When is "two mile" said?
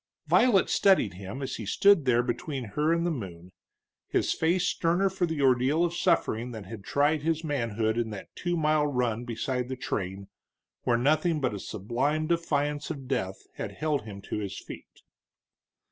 8.35-8.87